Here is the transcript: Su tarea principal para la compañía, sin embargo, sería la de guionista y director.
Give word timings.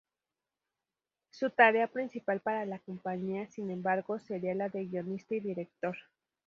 Su 1.29 1.51
tarea 1.51 1.85
principal 1.85 2.39
para 2.39 2.65
la 2.65 2.79
compañía, 2.79 3.45
sin 3.51 3.69
embargo, 3.69 4.17
sería 4.17 4.55
la 4.55 4.67
de 4.67 4.85
guionista 4.87 5.35
y 5.35 5.41
director. 5.41 5.95